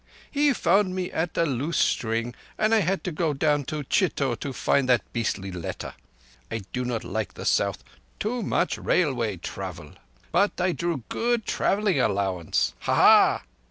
He 0.31 0.51
found 0.51 0.95
me 0.95 1.11
at 1.11 1.37
a 1.37 1.45
loose 1.45 1.77
string, 1.77 2.33
and 2.57 2.73
I 2.73 2.79
had 2.79 3.03
to 3.03 3.11
go 3.11 3.33
down 3.33 3.65
to 3.65 3.83
Chitor 3.83 4.35
to 4.37 4.51
find 4.51 4.89
that 4.89 5.03
beastly 5.13 5.51
letter. 5.51 5.93
I 6.49 6.63
do 6.73 6.83
not 6.83 7.03
like 7.03 7.35
the 7.35 7.45
South—too 7.45 8.41
much 8.41 8.79
railway 8.79 9.37
travel; 9.37 9.91
but 10.31 10.59
I 10.59 10.71
drew 10.71 11.03
good 11.07 11.45
travelling 11.45 11.99
allowance. 11.99 12.73
Ha! 12.79 12.95
Ha! 12.95 13.43